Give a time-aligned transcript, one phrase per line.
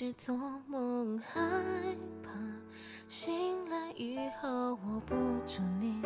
[0.00, 0.34] 是做
[0.66, 1.38] 梦，害
[2.22, 2.30] 怕
[3.06, 5.14] 醒来以后握不
[5.46, 6.00] 住你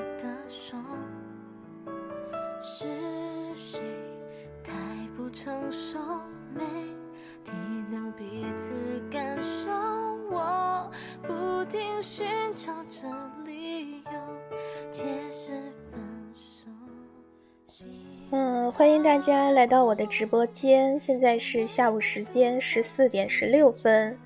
[18.77, 24.19] 欢迎大家来到我的直播间，现在是下午时间十四点十六分。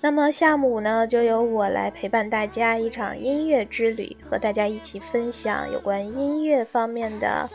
[0.00, 7.50] 那么下午呢，就由我来陪伴大家一场音乐之旅，和大家一起分享有关音乐方面的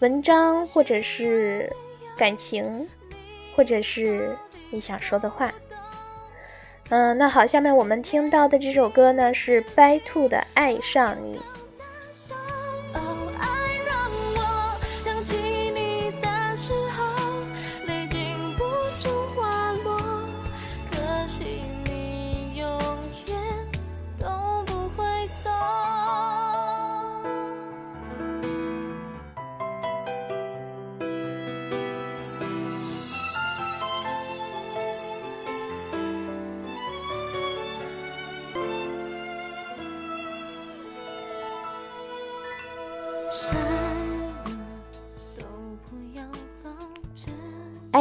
[0.00, 1.72] 文章，或者是
[2.16, 2.88] 感情，
[3.54, 4.36] 或者是
[4.70, 5.54] 你想说的话。
[6.88, 11.36] 嗯，那好，下面我们听到的这首歌呢是 By Two 的《爱上你》。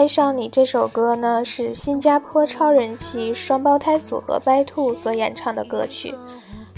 [0.10, 6.16] 上你这首歌呢，是新加坡超人气双胞胎组合 By Two 所演唱的歌曲，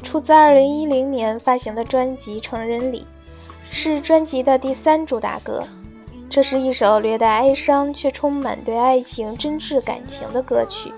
[0.03, 2.99] 出自2010年发行的专辑《成人礼》，
[3.71, 5.63] 是专辑的第三主打歌。
[6.29, 10.91] 这是一首略带哀伤却充满对爱情真挚感情的歌曲，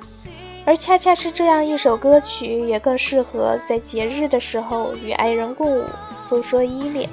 [0.65, 5.83] 而恰恰是这样一首歌曲，也更适合在节日的时候与爱人共舞，
[6.15, 7.07] 诉说依恋。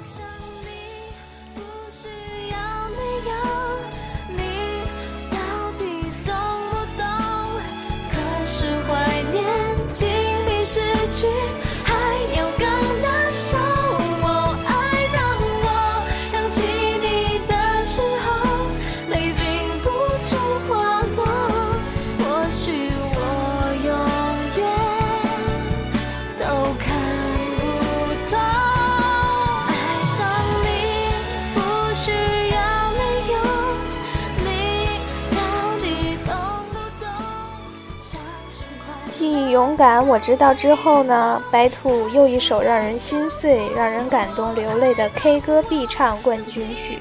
[39.51, 46.99] 勇敢，我知道之后呢，白兔又一首让人心碎、让人感动流泪的 K 歌必唱冠军曲。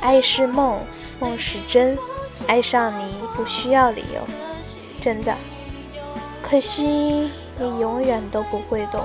[0.00, 0.80] 爱是梦，
[1.20, 1.96] 梦是真，
[2.46, 4.20] 爱上你不需要理由，
[5.00, 5.34] 真的。
[6.42, 9.02] 可惜你永远都不会懂。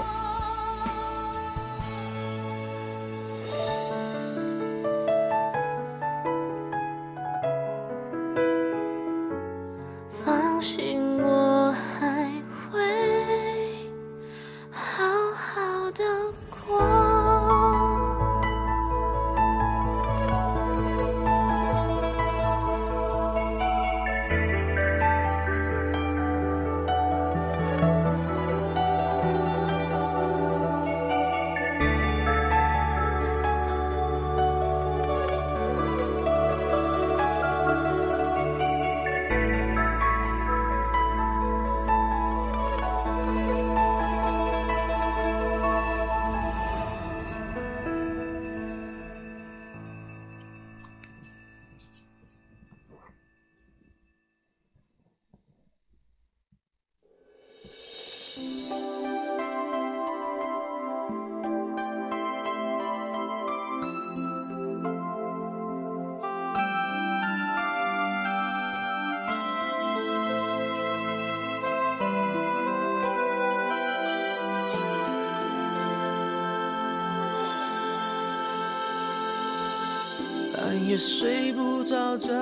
[80.76, 82.34] 也睡不着觉，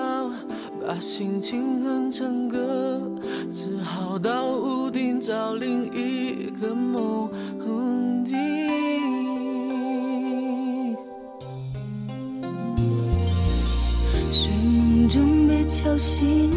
[0.85, 3.01] 把心情哼成歌，
[3.51, 7.29] 只好到屋顶找另一个梦
[8.25, 8.37] 境。
[14.29, 16.51] 睡梦中被敲醒，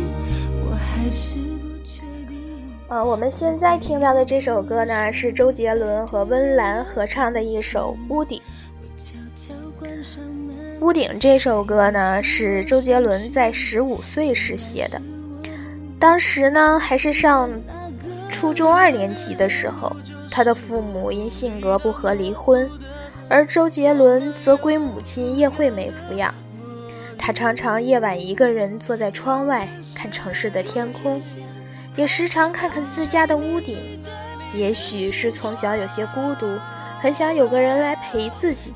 [0.64, 2.38] 我还是不确定。
[2.88, 8.38] 呃，我们现在听到的这首歌呢，是周杰伦和温岚合唱的一首《屋顶》。
[10.80, 15.00] 屋顶这首歌呢，是周杰伦在十五岁时写的。
[15.98, 17.48] 当时呢，还是上
[18.30, 19.94] 初中二年级的时候，
[20.30, 22.68] 他的父母因性格不合离婚，
[23.28, 26.32] 而周杰伦则归母亲叶惠美抚养。
[27.16, 31.18] 他常常夜晚一个人坐在窗外看城市的天空，
[31.96, 33.78] 也时常看看自家的屋顶。
[34.54, 36.46] 也许是从小有些孤独，
[37.00, 38.72] 很想有个人来陪自己。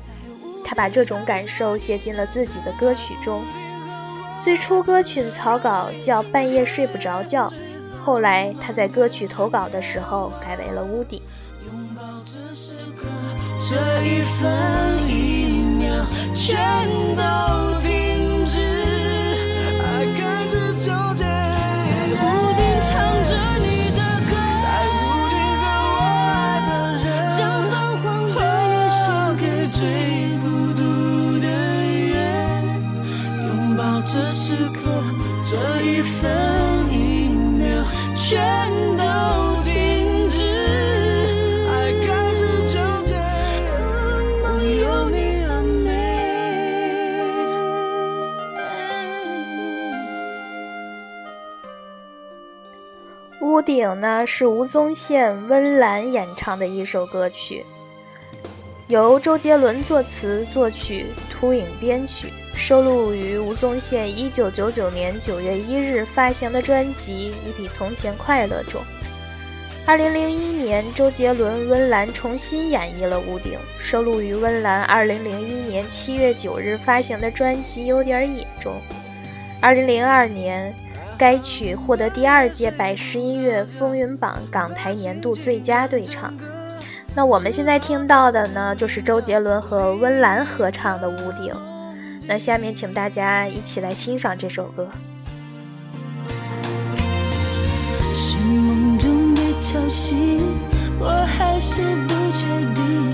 [0.71, 3.43] 他把这种感受写进了自己的歌曲中。
[4.41, 7.49] 最初歌曲草稿叫《半夜睡不着觉》，
[8.01, 11.19] 后来他在歌曲投稿的时候改为了《屋顶》。
[13.59, 13.75] 这
[14.05, 15.93] 一分一秒
[16.33, 16.57] 全
[17.17, 17.60] 都
[53.61, 57.63] 屋顶呢是吴宗宪、温岚演唱的一首歌曲，
[58.87, 68.81] 由周杰伦作词作曲，秃影编曲，收录于吴宗宪1999年9月1日发行的专辑《你比从前快乐》中。
[69.85, 78.81] 2001年，周杰伦、温岚重新演绎了《屋顶》，收录于温岚2001年7月9日发行的专辑《有点野》中。
[79.61, 80.73] 2002年。
[81.21, 86.33] 该曲获得第二届百事音乐风云榜港台年度最佳对唱。
[87.13, 91.53] 那我们现在听到的呢，就是周杰伦和温岚合唱的《屋顶》。
[92.25, 94.89] 那下面请大家一起来欣赏这首歌。
[98.11, 100.41] 是梦中被敲醒，
[100.99, 103.13] 我还是不确定，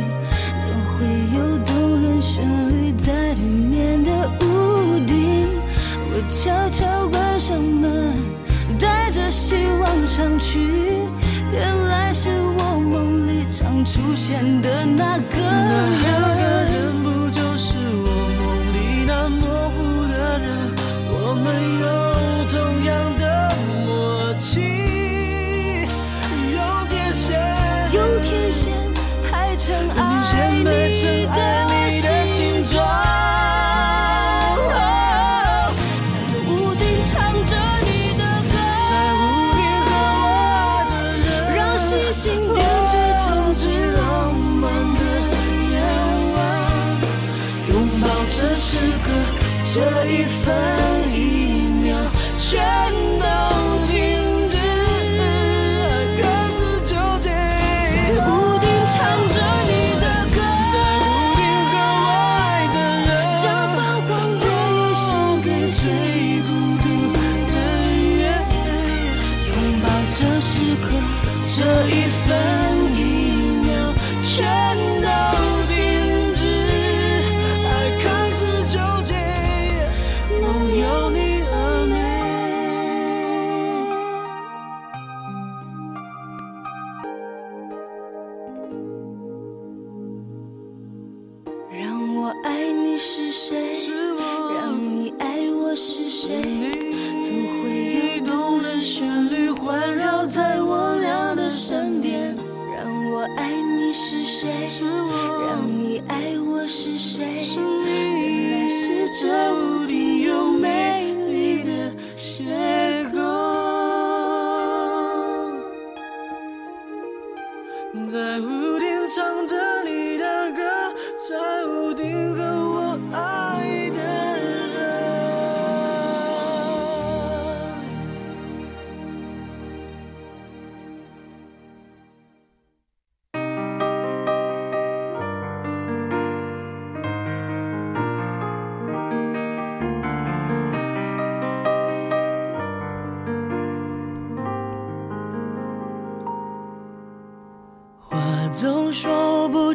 [0.64, 1.04] 怎会
[1.38, 5.50] 有动人旋律在里面的屋顶？
[6.18, 8.16] 我悄悄关上门，
[8.80, 10.60] 带着希望上去，
[11.54, 16.47] 原来是我梦里常出现的那个人。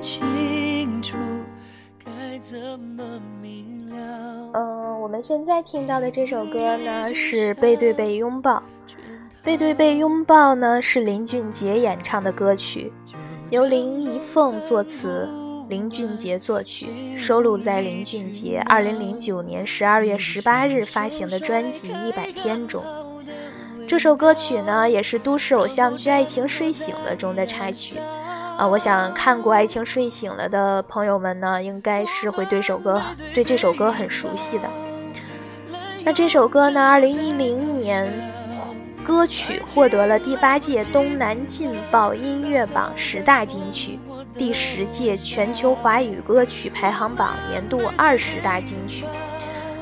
[0.03, 1.17] 清楚
[2.05, 3.05] 该怎么
[3.41, 4.51] 明了。
[4.55, 8.57] 嗯，我们现在听到的这首歌呢是《背对背拥抱》。
[9.45, 12.93] 《背对背拥抱》呢是林俊杰演唱的歌曲，
[13.51, 15.29] 由林一凤作词，
[15.69, 22.83] 林俊杰作曲，收录在林俊杰2009年12月18日发行的专辑《一百天》中。
[23.87, 27.99] 这首歌曲呢也是都市偶像剧《爱情睡醒了》中的插曲。
[28.63, 33.03] 啊，我想看过《爱情睡醒了》的朋友们呢，应该是会对首歌
[33.35, 34.71] 对这首歌很熟悉的。
[36.05, 38.09] 那这首歌呢，二零一零年
[39.03, 43.99] 歌曲获得了第八届东南劲爆音乐榜十大金曲，
[44.39, 49.05] 第十届全球华语歌曲排行榜年度二十大金曲。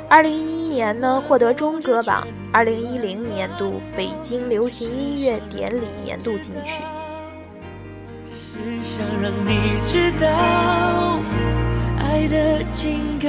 [0.09, 6.83] 二零一一年呢，获得中歌榜；二零一零年度北京流行音乐典礼年度金曲。
[8.53, 11.21] 是想让你知道
[12.01, 13.29] 爱的警告。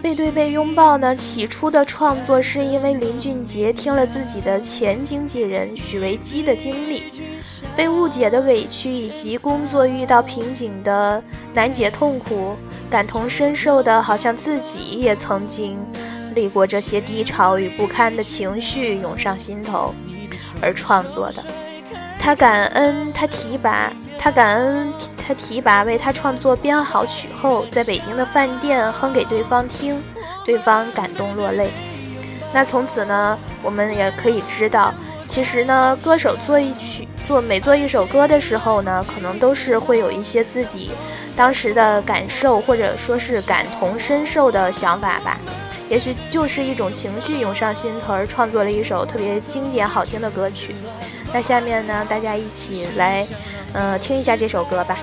[0.00, 1.16] 背对背拥抱呢？
[1.16, 7.02] 起初的创作是因为林俊杰听了自己的前经纪人许维基的经历，
[7.74, 11.20] 被误解的委屈，以及工作遇到瓶颈的
[11.52, 12.54] 难解痛苦，
[12.88, 15.76] 感同身受的，好像自己也曾经
[16.36, 19.92] 历过这些低潮与不堪的情绪涌上心头
[20.60, 21.44] 而创作的。
[22.20, 23.90] 他感恩他提拔。
[24.18, 30.02] 他感恩他提拔为他创作编好曲后，在北京的饭店哼给对方听，
[30.44, 31.70] 对方感动落泪。
[32.52, 34.92] 那从此呢，我们也可以知道，
[35.28, 40.90] 其实呢，歌手做一曲做每做一首歌的时候呢，可能都是会有一些自己
[41.36, 45.38] 当时的感受，或者说是感同身受的想法吧。
[45.88, 50.74] 也许就是一种情绪涌上心头，而创作了一首特别经典好听的歌曲。
[51.32, 53.26] 那下面呢，大家一起来。
[53.72, 54.96] 嗯，听一下这首歌吧。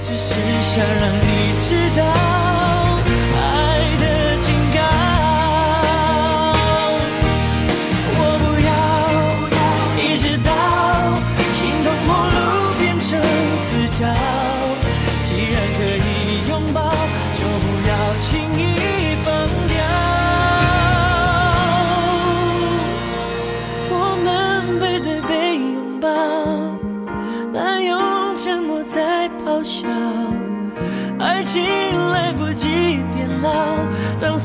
[0.00, 2.04] 只是想让你知道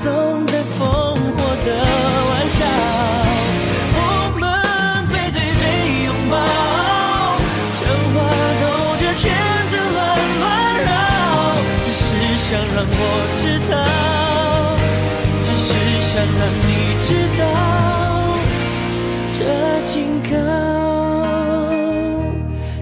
[0.06, 1.18] 葬送在烽火
[1.66, 1.70] 的
[2.30, 2.60] 玩笑。
[3.98, 4.00] 我
[4.40, 4.44] 们
[5.10, 5.66] 背对背
[6.06, 6.36] 拥抱，
[7.74, 7.82] 讲
[8.14, 8.16] 话
[8.62, 8.64] 兜
[8.98, 9.24] 着圈
[9.66, 9.98] 子乱
[10.42, 10.46] 乱
[10.86, 10.88] 绕，
[11.82, 12.06] 只是
[12.38, 12.46] 想
[12.76, 13.02] 让我
[13.34, 13.74] 知道，
[15.42, 15.68] 只是
[16.02, 16.70] 想让你
[17.02, 17.10] 知
[17.40, 17.44] 道，
[19.34, 19.40] 这
[19.86, 19.94] 警
[20.30, 20.34] 告，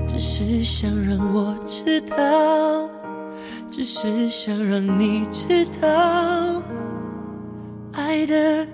[0.06, 1.56] 只是想让我。
[1.66, 2.18] 知道，
[3.72, 6.62] 只是想让你知道
[8.26, 8.68] 的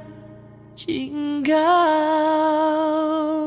[0.76, 3.39] 警告。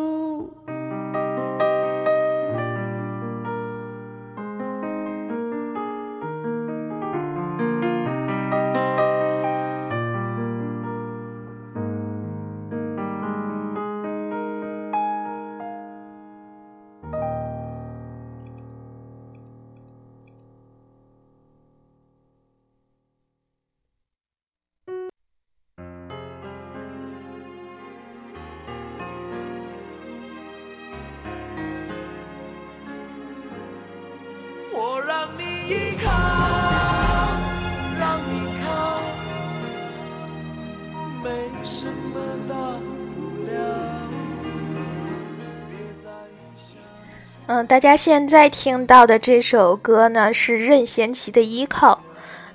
[47.55, 51.93] 嗯，大家现在听到的这首歌呢是任贤齐的《依靠》。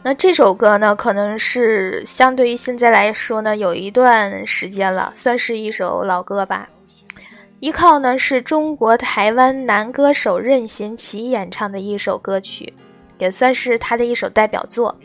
[0.01, 6.68] 那这首歌呢，可能是相对于现在来说呢，有一段时间了，算是一首老歌吧。
[7.60, 12.74] 《依靠》呢是中国台湾男歌手任贤齐演唱的一首歌曲，
[13.20, 14.98] 也算是他的一首代表作，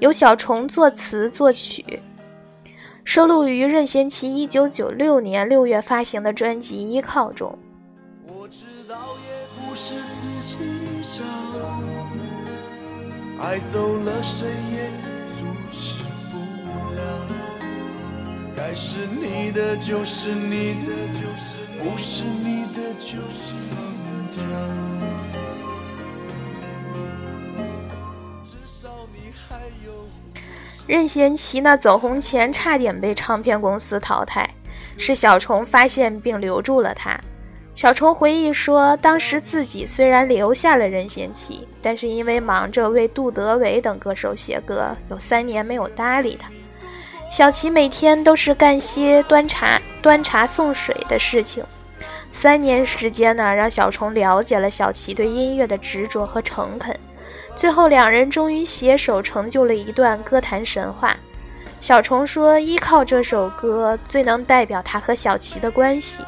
[0.00, 1.84] 由小虫作词作曲，
[3.04, 7.56] 收录于任贤齐一九九六年六月发行的专辑《依靠》中。
[9.74, 10.56] 是自己
[11.02, 11.24] 找
[13.40, 14.90] 爱走了，谁也
[15.36, 16.38] 阻止不
[16.94, 17.00] 了。
[18.54, 20.92] 该是你的就是你的，
[21.82, 24.42] 不是你的就是你的。
[28.44, 29.92] 至少你还有。
[30.86, 34.48] 任贤齐呢，走红前差点被唱片公司淘汰，
[34.96, 37.18] 是小虫发现并留住了他。
[37.74, 46.50] 小虫回忆说，当时自己虽然留下了任贤齐，但是因为忙着为杜德伟等歌手写歌，有三年没有搭理他。
[47.30, 51.64] 小齐每天都是干些端茶、端茶送水的事情。
[52.30, 56.94] 三年时间呢，让小虫了解了小齐对音乐的执着和诚恳。
[57.56, 61.16] 最后，两人终于携手成就了一段歌坛神话。
[61.80, 66.22] 小虫说：“依靠这首歌，最能代表他和小齐的关系。”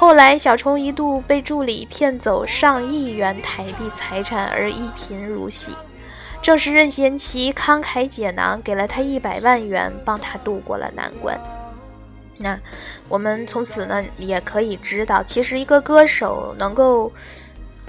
[0.00, 5.72] 后来，小虫一度被助理骗走上亿元台币财产而一贫如洗，
[6.40, 11.36] 正是任贤齐慷慨解囊，给了他一百万元，帮他渡过了难关。
[12.36, 12.56] 那
[13.08, 17.12] 我们从此呢，也可以知道，其实一个歌手能够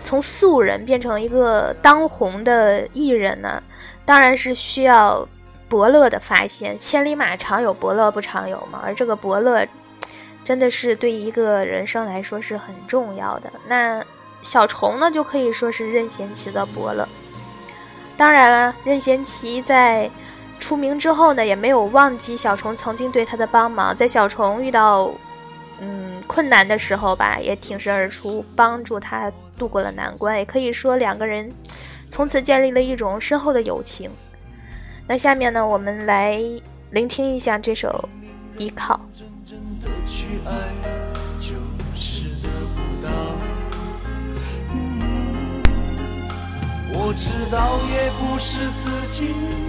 [0.04, 3.62] 从素人变成一个当红的艺人呢，
[4.04, 5.28] 当然是需要
[5.70, 6.76] 伯乐的发现。
[6.80, 8.82] 千里马常有，伯乐不常有嘛。
[8.84, 9.64] 而这个伯乐，
[10.44, 13.52] 真的是对一个人生来说是很重要的。
[13.68, 14.04] 那
[14.42, 17.08] 小虫呢，就可以说是任贤齐的伯乐。
[18.18, 20.10] 当然了，任贤齐在。
[20.62, 25.10] 出名之后呢，也没有忘记小虫曾经对他的帮忙，在小虫遇到
[25.80, 30.38] 嗯困难的时候吧，也挺身而出，帮助他度过了难关。
[30.38, 31.50] 也可以说两个人
[32.10, 34.12] 从此建立了一种深厚的友情。
[35.08, 36.38] 那下面呢，我们来
[36.92, 38.10] 聆听一下这首
[38.62, 39.00] 《依靠》。
[40.10, 40.50] 去爱
[41.40, 41.54] 就
[41.94, 43.08] 是得不到
[46.92, 49.18] 我知道也不是自己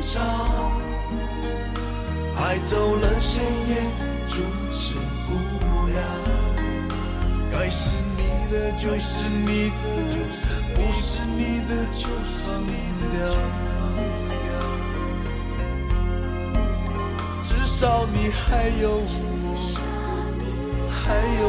[0.03, 0.19] 找，
[2.43, 3.73] 爱走了谁也
[4.27, 4.43] 阻
[4.73, 4.95] 止
[5.27, 5.31] 不
[5.89, 5.99] 了。
[7.53, 8.21] 该是你
[8.51, 9.83] 的就是你的，
[10.75, 12.41] 不是你的就放
[13.13, 13.15] 掉。
[17.43, 19.40] 至少你还有我，
[21.11, 21.43] 还有，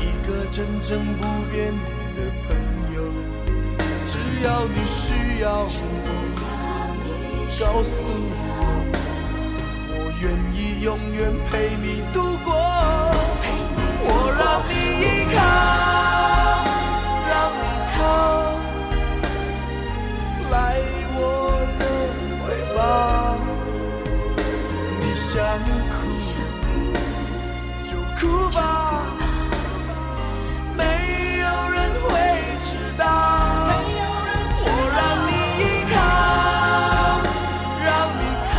[0.00, 1.74] 一个真正不变
[2.14, 2.54] 的朋
[2.94, 2.96] 友。
[4.04, 4.12] 只
[4.44, 5.66] 要你需要我，
[7.58, 7.90] 告诉
[8.30, 8.40] 我，
[9.90, 10.24] 我愿
[10.54, 11.18] 意永远
[11.50, 11.50] 陪
[11.82, 12.54] 你度过。
[14.04, 14.70] 我让你
[15.02, 15.36] 依靠，
[17.28, 17.64] 让你
[17.96, 18.00] 靠，
[20.52, 20.54] 来
[21.18, 21.18] 我
[21.80, 21.82] 的
[22.38, 22.44] 怀
[22.76, 22.78] 抱。
[25.00, 25.28] 你想
[25.90, 26.01] 哭
[28.22, 29.02] 哭吧，
[30.76, 30.84] 没
[31.40, 32.08] 有人会
[32.62, 33.02] 知道。
[34.64, 35.60] 我让你依
[35.92, 35.94] 靠，
[37.84, 38.22] 让你
[38.54, 38.56] 靠，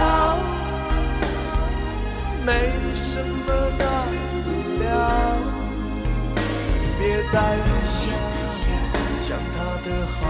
[2.45, 2.47] 没
[2.93, 3.47] 什么
[3.79, 3.81] 大
[4.43, 4.45] 不
[4.83, 4.85] 了。
[6.99, 7.33] 别再
[7.87, 8.03] 想，
[9.21, 9.87] 将他的
[10.19, 10.21] 好。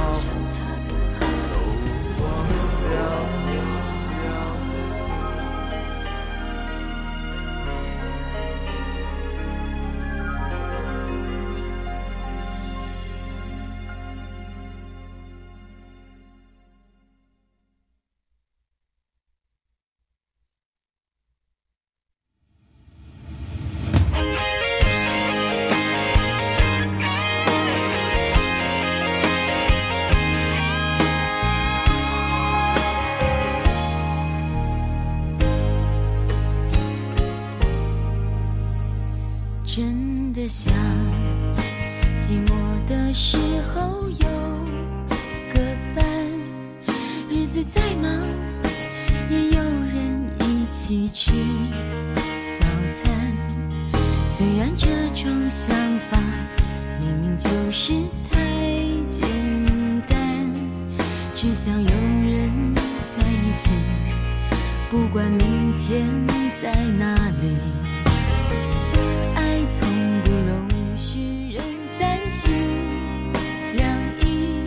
[54.43, 55.73] 虽然这种想
[56.11, 56.19] 法
[56.99, 57.93] 明明就是
[58.29, 58.37] 太
[59.09, 59.25] 简
[60.05, 60.53] 单，
[61.33, 63.71] 只想有人在一起，
[64.89, 66.09] 不管明天
[66.61, 67.55] 在哪里。
[69.33, 69.87] 爱从
[70.23, 72.53] 不容许人三心
[73.75, 74.59] 两意，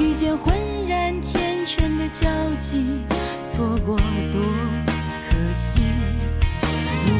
[0.00, 0.52] 遇见浑
[0.88, 2.98] 然天成的交集
[3.44, 3.96] 错过
[4.32, 4.42] 多
[5.30, 5.80] 可惜！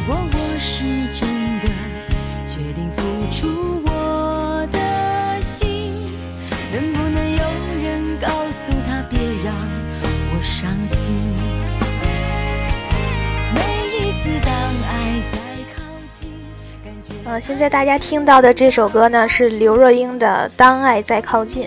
[0.01, 0.83] 如果我是
[1.13, 1.67] 真的
[2.47, 5.93] 决定付出我的心，
[6.73, 7.43] 能不能有
[7.83, 9.55] 人告诉他别让
[10.33, 11.13] 我伤心？
[13.53, 13.61] 每
[13.95, 15.37] 一次当爱在
[15.75, 16.33] 靠近，
[16.83, 17.13] 感觉……
[17.25, 21.65] 呃，现在大家听到的这首歌呢，是刘若英的《当爱在靠近》。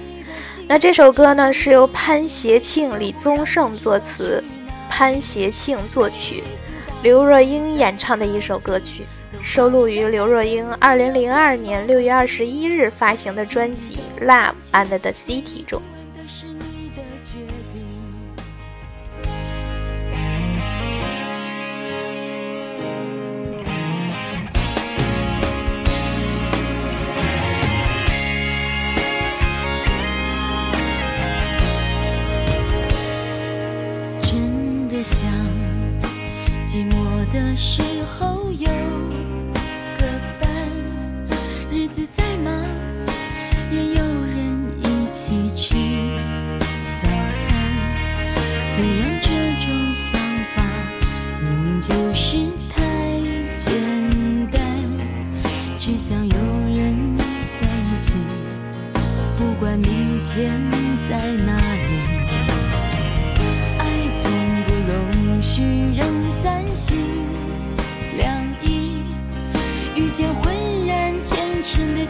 [0.66, 4.42] 那这首歌呢，是由潘协庆、李宗盛作词，
[4.90, 6.42] 潘协庆作曲，
[7.04, 9.04] 刘若英演唱的一首歌曲，
[9.42, 15.82] 收录于刘若英二零零二年六月二十一日发行的专辑《Love and the City》中。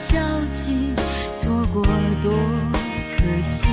[0.03, 0.19] 交
[0.53, 0.93] 集，
[1.35, 1.83] 错过
[2.23, 2.33] 多
[3.17, 3.69] 可惜。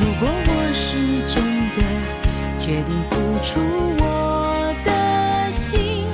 [0.00, 0.98] 如果我是
[1.32, 1.42] 真
[1.76, 1.78] 的
[2.58, 3.60] 决定付出
[3.98, 6.06] 我的心，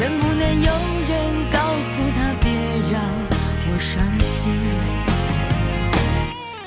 [0.00, 0.72] 能不能有
[1.08, 1.12] 人
[1.52, 2.50] 告诉他别
[2.92, 3.00] 让
[3.70, 4.52] 我伤心？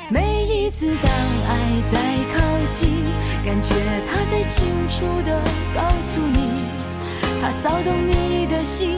[0.10, 1.12] 每一次当
[1.50, 1.52] 爱
[1.92, 1.94] 在
[2.34, 2.40] 靠
[2.72, 3.04] 近，
[3.46, 3.76] 感觉
[4.08, 5.42] 他在清楚的
[5.76, 6.52] 告诉你，
[7.42, 8.98] 他骚动你的心，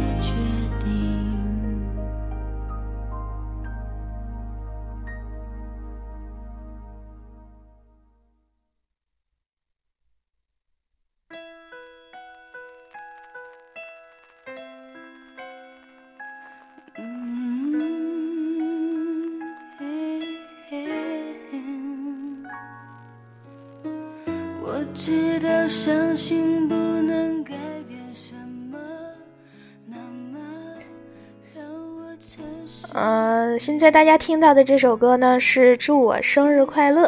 [33.81, 37.07] 现在大家听到的这首歌呢是《祝我生日快乐》，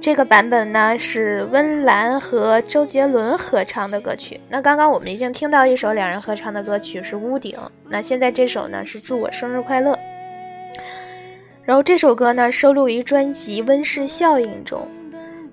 [0.00, 4.40] 这个版本呢是温岚和周杰伦合唱的歌曲。
[4.48, 7.54] 那刚刚我们已经听到一首两人合唱的歌曲是《屋顶》，
[7.90, 9.92] 那现在这首呢是《祝我生日快乐》。
[11.62, 14.88] 然后这首歌呢收录于专辑《温室效应》中，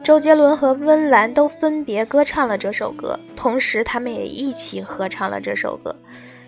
[0.02, 5.94] 周杰伦和温岚都分别歌唱了这首歌，同时他们也一起合唱了这首歌。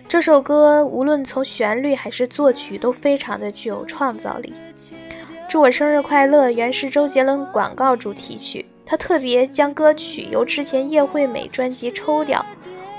[0.08, 4.52] 这首歌无论从旋律还是作曲都非常的具有创造力。
[5.48, 12.44] 祝我生日快乐原是周杰伦广告主题曲，他特别将歌曲由之前叶惠美专辑抽掉，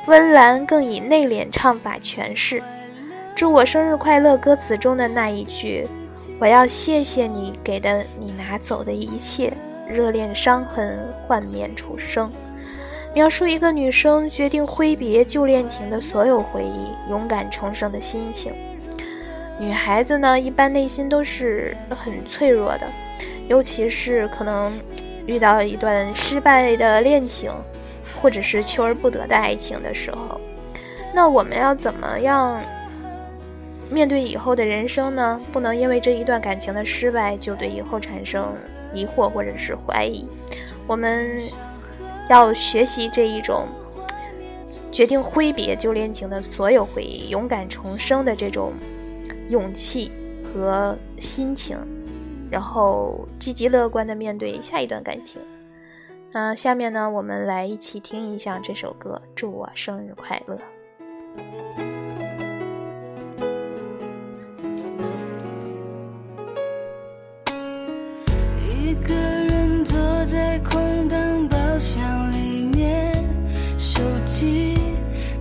[0.08, 2.62] 温岚更以内敛唱法诠释。
[3.36, 5.84] 祝我生日快乐歌词中的那一句
[6.39, 9.52] “我要谢谢你给的你拿走的一切，
[9.88, 12.32] 热恋伤痕幻灭重生”，
[13.13, 18.52] 描述一个女生决定挥别旧恋情的所有回忆，勇敢重生的心情。
[19.60, 22.88] 女孩子呢，一般内心都是很脆弱的，
[23.47, 24.73] 尤其是可能
[25.28, 27.52] 遇到一段失败的恋情，
[28.19, 30.41] 或者是求而不得的爱情的时候，
[31.13, 32.60] 那我们要怎么样
[33.91, 35.39] 面对以后的人生呢？
[35.52, 38.56] 不能因为这一段感情的失败就对以后产生
[38.91, 40.26] 疑惑或者是怀疑。
[40.88, 41.39] 我们
[42.34, 43.67] 要学习这一种
[44.91, 48.74] 决定挥别旧恋情的所有回忆，勇敢重生的这种。
[49.50, 50.10] 勇气
[50.41, 51.78] 和心情，
[52.50, 55.39] 然后积极乐观的面对下一段感情。
[56.32, 60.58] 那下面呢，我们来一起听一下这首歌，祝我生日快乐。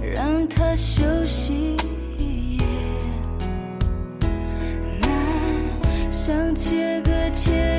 [0.02, 1.76] 让他休息
[2.18, 2.66] 一夜。
[5.00, 7.71] 难想切割切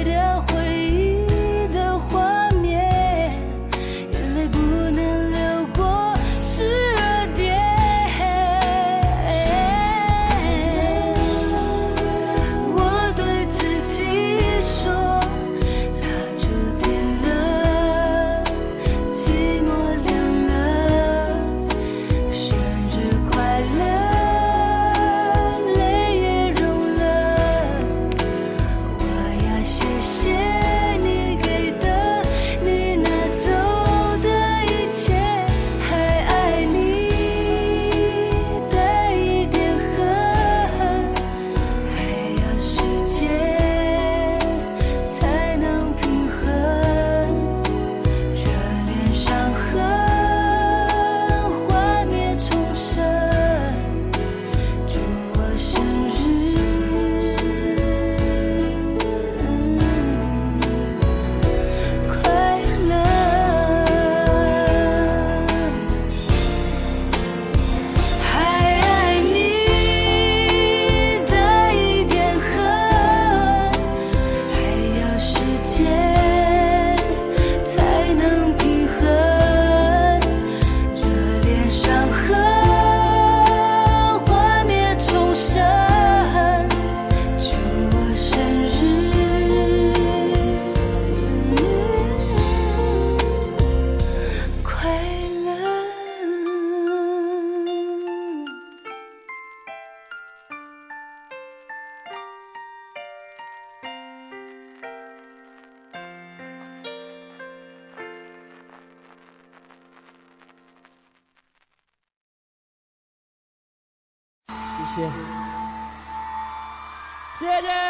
[117.73, 117.81] 谢谢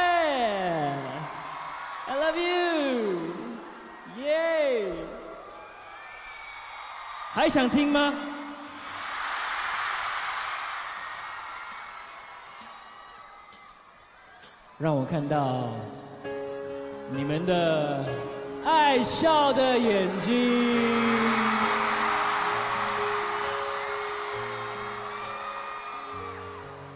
[2.08, 4.94] ，I love you，耶！
[7.34, 8.14] 还想听吗？
[14.80, 15.70] 让我看到
[17.10, 18.04] 你们的
[18.66, 20.92] 爱笑的眼睛。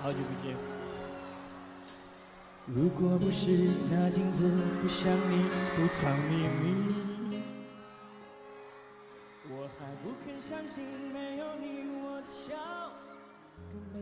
[0.04, 0.67] 好久不见。
[2.70, 3.50] 如果不是
[3.90, 4.44] 那镜子
[4.82, 5.42] 不像你
[5.74, 7.38] 不藏秘密，
[9.50, 12.58] 我还不肯相信没有你我笑
[13.72, 14.00] 更美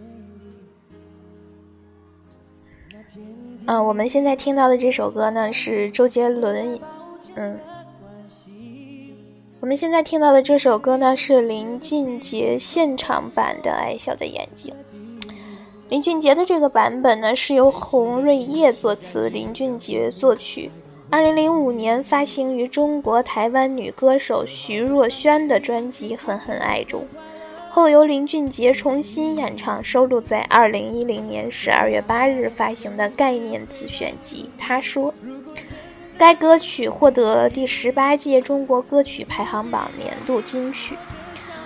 [2.89, 3.67] 丽。
[3.67, 6.79] 嗯，我们现在听到的这首歌呢是周杰伦，
[7.35, 7.59] 嗯，
[9.59, 14.73] 我们现在听到的这首歌呢是林俊杰现场版的《爱笑的眼睛》。
[15.87, 20.71] 林俊杰的这个版本呢，是由洪瑞叶作词，林俊杰作曲。
[21.11, 27.05] 二零零五年发行于中国台湾女歌手徐若瑄的专辑《狠狠爱》中，
[27.69, 35.13] 后由林俊杰重新演唱，收录在二零一零年十二月八日发行的概念自选集《他说》。
[36.17, 40.95] 该歌曲获得第十八届中国歌曲排行榜年度金曲。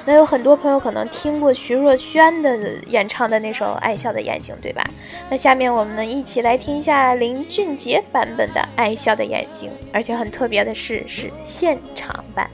[0.10, 4.84] 那有很多朋友可能听过徐若瑄的演唱的那首《爱笑的眼睛》，对吧？
[5.30, 12.50] 那下面我们一起来听一下林俊杰版本的《爱笑的眼睛》，而且很特别的是，是现场版。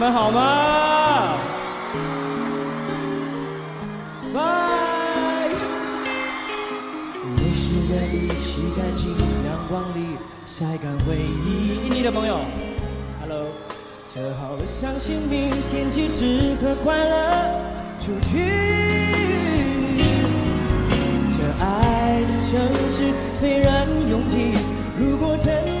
[0.00, 1.36] 们好吗？
[4.32, 4.40] 拜。
[7.36, 7.60] 泪湿
[7.90, 9.10] 的衣，洗干净，
[9.44, 11.90] 阳光里晒干回忆。
[11.90, 12.40] 你的朋友
[13.20, 13.44] ，Hello。
[14.14, 17.60] 折好了，相信明天起只和快乐
[18.00, 18.38] 出去。
[21.36, 22.58] 这爱的城
[22.88, 24.54] 市虽然拥挤，
[24.98, 25.79] 如果真。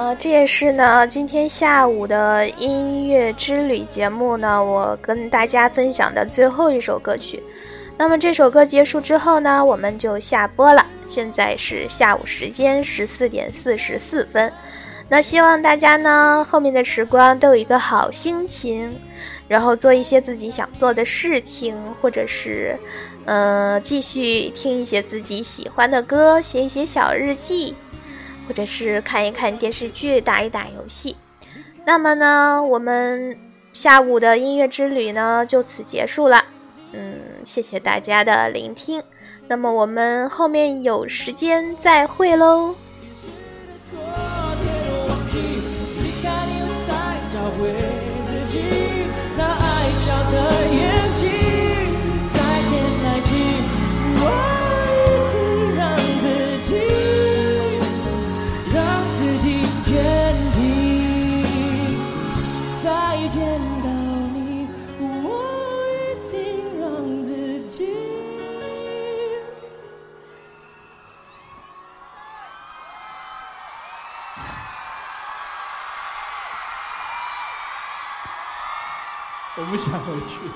[0.00, 7.42] 呃，这也是呢，今天下午的音乐之旅节目呢，我跟大家分享的最后一首歌曲。
[7.98, 10.82] 那么这首歌结束之后呢，我们就下播了。
[11.04, 14.50] 现在是下午时间十四点四十四分。
[15.06, 18.98] 那希望大家呢，后面的时光都有一个好心情，
[19.48, 22.74] 然后做一些自己想做的事情，或者是，
[23.26, 27.74] 呃，继续听一些自己喜欢的歌，写一写小日记。
[28.50, 31.14] 或者是看一看电视剧，打一打游戏。
[31.84, 33.38] 那么呢，我们
[33.72, 36.44] 下午的音乐之旅呢就此结束了。
[36.90, 39.00] 嗯，谢谢大家的聆听。
[39.46, 42.74] 那么我们后面有时间再会喽。
[47.58, 47.68] 会
[48.26, 48.58] 自己
[49.36, 50.69] 那爱笑的
[79.56, 80.50] 我不想回去，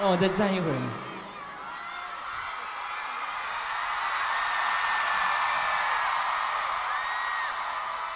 [0.00, 0.74] 让我再站一会儿。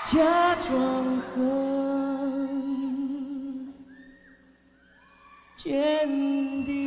[0.05, 0.19] 假
[0.61, 0.73] 装
[1.35, 1.41] 很
[5.57, 6.09] 坚
[6.65, 6.82] 定。